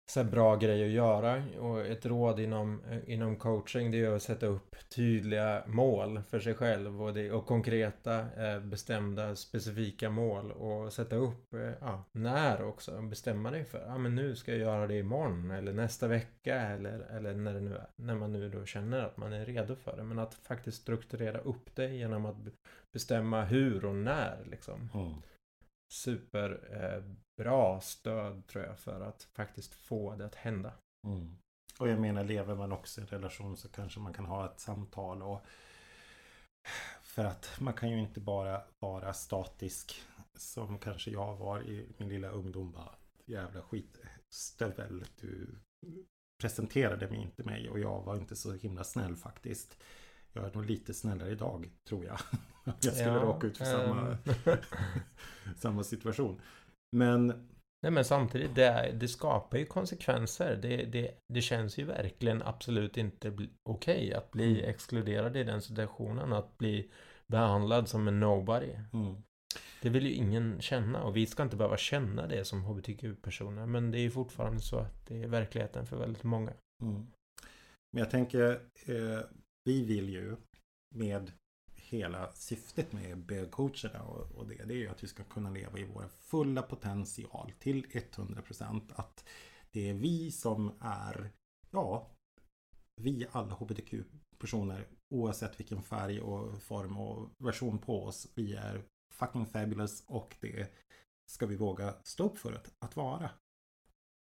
[0.09, 1.43] så bra grej att göra.
[1.59, 6.53] Och ett råd inom, inom coaching det är att sätta upp tydliga mål för sig
[6.53, 7.03] själv.
[7.03, 10.51] Och, det, och konkreta, eh, bestämda, specifika mål.
[10.51, 13.01] Och sätta upp eh, ja, när också.
[13.01, 13.83] Bestämma dig för.
[13.87, 15.51] Ja men nu ska jag göra det imorgon.
[15.51, 16.55] Eller nästa vecka.
[16.55, 19.75] Eller, eller när, det nu är, när man nu då känner att man är redo
[19.75, 20.03] för det.
[20.03, 22.35] Men att faktiskt strukturera upp det genom att
[22.91, 25.13] bestämma hur och när liksom Mm
[25.91, 30.73] superbra eh, stöd tror jag för att faktiskt få det att hända.
[31.07, 31.37] Mm.
[31.79, 34.59] Och jag menar, lever man också i en relation så kanske man kan ha ett
[34.59, 35.41] samtal och
[37.03, 40.01] för att man kan ju inte bara vara statisk
[40.33, 42.71] som kanske jag var i min lilla ungdom.
[42.71, 45.05] Bara, jävla skitstövel.
[45.21, 45.55] Du
[46.41, 49.77] presenterade mig inte mig och jag var inte så himla snäll faktiskt.
[50.33, 52.19] Jag är nog lite snällare idag, tror jag.
[52.65, 54.17] jag skulle Ja, råka ut för samma,
[55.55, 56.41] samma situation.
[56.97, 57.27] Men
[57.83, 60.59] Nej men samtidigt, det, det skapar ju konsekvenser.
[60.61, 64.69] Det, det, det känns ju verkligen absolut inte okej att bli Mm.
[64.69, 66.33] exkluderad i den situationen.
[66.33, 66.91] Att bli
[67.27, 68.73] behandlad som en nobody.
[68.93, 69.15] mm,
[69.81, 73.65] Det vill ju ingen känna och vi ska inte behöva känna det som hbtq-personer.
[73.65, 76.53] Men det är ju fortfarande så att det är verkligheten för väldigt många.
[76.83, 77.07] Mm.
[77.91, 78.51] Men jag tänker,
[78.85, 79.19] eh,
[79.69, 80.37] vi vill ju
[80.95, 81.31] med
[81.75, 85.79] hela syftet med bögcoacherna och, och det, det är ju att vi ska kunna leva
[85.79, 88.81] i vår fulla potential till 100%.
[88.95, 89.25] Att
[89.71, 91.31] det är vi som är,
[91.71, 92.11] ja,
[93.01, 98.27] vi alla hbtq-personer oavsett vilken färg och form och version på oss.
[98.35, 100.71] Vi är fucking fabulous och det
[101.31, 103.29] ska vi våga stå upp för att, att vara.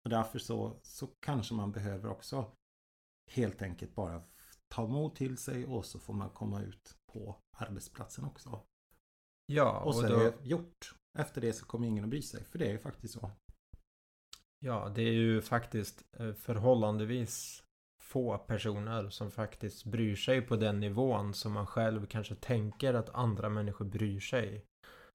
[0.04, 2.52] Och därför så, så kanske man behöver också
[3.32, 4.22] helt enkelt bara
[4.74, 8.60] ta mod till sig och så får man komma ut på arbetsplatsen också.
[9.46, 10.96] Ja, Och och, så då, är det gjort.
[11.20, 12.44] Efter det så kommer ingen att bry sig.
[12.44, 13.32] För det är ju faktiskt så.
[14.60, 17.64] ja, det är ju faktiskt eh, förhållandevis
[18.02, 23.10] få personer som faktiskt bryr sig på den nivån som man själv kanske tänker att
[23.10, 24.66] andra människor bryr sig.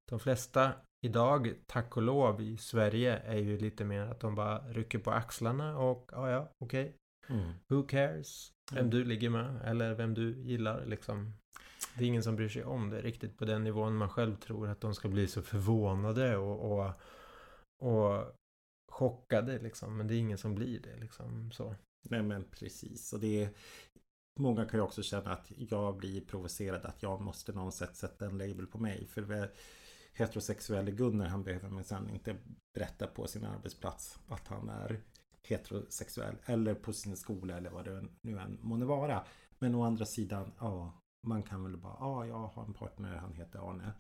[0.09, 0.73] De flesta
[1.07, 5.11] idag, tack och lov, i Sverige är ju lite mer att de bara rycker på
[5.11, 6.97] axlarna och ja, ja, okej.
[7.25, 7.39] Okay.
[7.39, 7.53] Mm.
[7.69, 8.58] Who cares?
[8.73, 8.91] Vem mm.
[8.91, 11.33] du ligger med eller vem du gillar liksom.
[11.99, 14.69] Det är ingen som bryr sig om det riktigt på den nivån man själv tror
[14.69, 16.93] att de ska bli så förvånade och, och,
[17.79, 18.25] och
[18.93, 19.97] chockade liksom.
[19.97, 21.75] Men det är ingen som blir det liksom så.
[22.09, 23.13] Nej men precis.
[23.13, 23.51] Och det är
[24.41, 28.27] Många kan ju också känna att jag blir provocerad att jag måste någon sätt sätta
[28.27, 29.07] en label på mig.
[29.07, 29.51] För
[30.13, 32.37] heterosexuelle Gunnar han behöver minsann inte
[32.75, 35.01] berätta på sin arbetsplats att han är
[35.43, 36.37] heterosexuell.
[36.45, 39.25] Eller på sin skola eller vad det nu än må vara.
[39.59, 43.33] Men å andra sidan, ja, man kan väl bara, ja, jag har en partner, han
[43.33, 43.93] heter Arne.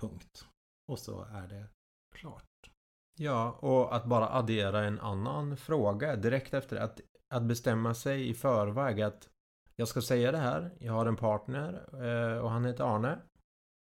[0.00, 0.46] Punkt.
[0.92, 1.66] Och så är det
[2.14, 2.70] klart.
[3.18, 7.00] Ja, och att bara addera en annan fråga direkt efter att,
[7.34, 9.28] att bestämma sig i förväg att
[9.76, 13.18] jag ska säga det här, jag har en partner eh, och han heter Arne.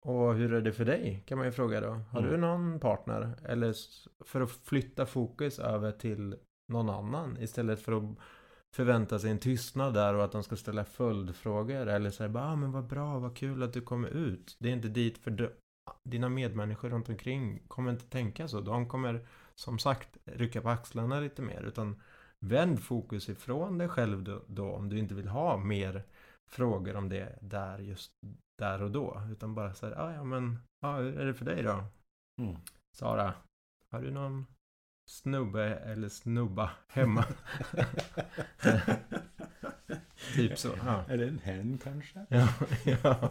[0.07, 1.23] Och hur är det för dig?
[1.27, 2.01] Kan man ju fråga då.
[2.11, 2.31] Har mm.
[2.31, 3.39] du någon partner?
[3.45, 3.75] Eller
[4.25, 6.37] för att flytta fokus över till
[6.69, 8.19] någon annan istället för att
[8.75, 12.57] förvänta sig en tystnad där och att de ska ställa följdfrågor eller säga bara ah,
[12.57, 14.57] men vad bra, vad kul att du kommer ut.
[14.59, 15.53] Det är inte dit för
[16.05, 18.61] dina medmänniskor runt omkring kommer inte tänka så.
[18.61, 22.03] De kommer som sagt rycka på axlarna lite mer utan
[22.41, 26.03] vänd fokus ifrån dig själv då, då om du inte vill ha mer
[26.51, 28.13] frågor om det där just
[28.59, 29.23] där och då.
[29.31, 31.85] Utan bara säga, ah, ja men, ah, hur är det för dig då?
[32.43, 32.57] Mm.
[32.97, 33.35] Sara,
[33.91, 34.47] har du någon
[35.07, 37.25] snubbe eller snubba hemma?
[40.35, 40.69] typ så.
[40.85, 41.05] Ja.
[41.09, 42.27] Eller en hen kanske?
[42.29, 42.49] ja,
[42.85, 43.31] ja.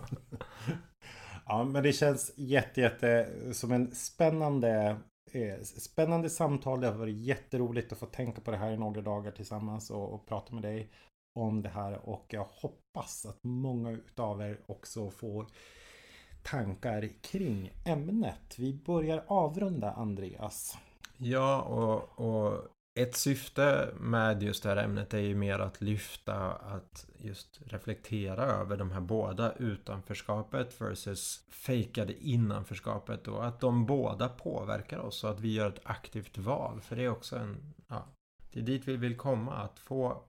[1.45, 4.97] ja, men det känns jätte, jätte som en spännande
[5.31, 6.81] eh, Spännande samtal.
[6.81, 10.13] Det har varit jätteroligt att få tänka på det här i några dagar tillsammans och,
[10.13, 10.89] och prata med dig
[11.35, 15.47] om det här och jag hoppas att många utav er också får
[16.43, 18.55] tankar kring ämnet.
[18.57, 20.77] Vi börjar avrunda Andreas.
[21.23, 26.51] Ja, och, och ett syfte med just det här ämnet är ju mer att lyfta,
[26.51, 34.29] att just reflektera över de här båda utanförskapet versus fejkade innanförskapet och att de båda
[34.29, 36.81] påverkar oss och att vi gör ett aktivt val.
[36.81, 38.07] För det är också en, ja,
[38.51, 40.23] det är dit vi vill komma, att få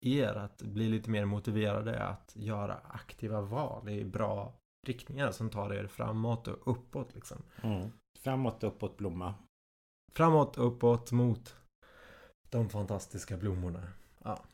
[0.00, 4.54] er att bli lite mer motiverade att göra aktiva val i bra
[4.86, 7.42] riktningar som tar er framåt och uppåt liksom.
[7.62, 7.90] Mm.
[8.18, 9.34] Framåt, uppåt, blomma.
[10.12, 11.54] Framåt, uppåt, mot
[12.50, 13.82] de fantastiska blommorna.
[14.24, 14.44] Ja.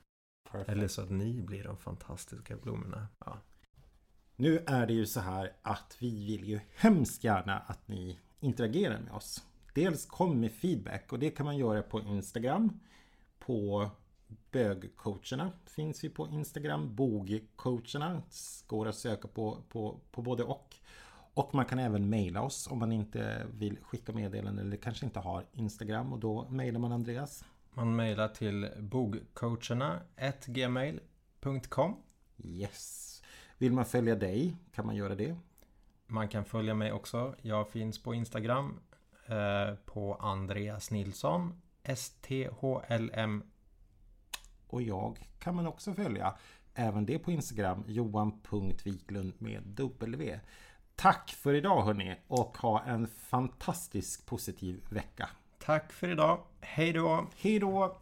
[0.51, 0.71] Perfect.
[0.71, 3.07] Eller så att ni blir de fantastiska blommorna.
[3.19, 3.39] Ja.
[4.37, 9.01] Nu är det ju så här att vi vill ju hemskt gärna att ni interagerar
[9.01, 9.45] med oss.
[9.75, 12.81] Dels kom med feedback och det kan man göra på Instagram.
[13.39, 13.91] På
[14.51, 16.95] Bögcoacherna finns vi på Instagram.
[16.95, 18.23] Bogcoacherna
[18.67, 20.77] går att söka på, på, på både och.
[21.35, 25.21] Och man kan även mejla oss om man inte vill skicka meddelanden eller kanske inte
[25.21, 27.45] har Instagram och då mejlar man Andreas.
[27.71, 30.01] Man mejlar till bogcoacherna
[30.47, 31.97] gmail.com
[32.37, 33.23] Yes.
[33.59, 35.37] Vill man följa dig kan man göra det.
[36.07, 37.35] Man kan följa mig också.
[37.43, 38.81] Jag finns på Instagram
[39.27, 41.61] eh, på Andreas Nilsson
[41.97, 43.43] STHLM
[44.67, 46.35] och jag kan man också följa.
[46.75, 50.41] Även det på Instagram, johan.viklund med W.
[50.97, 55.29] Tack för idag hörni och ha en fantastisk positiv vecka.
[55.59, 56.41] Tack för idag.
[56.61, 57.27] Hej då!
[57.37, 57.97] Hej då!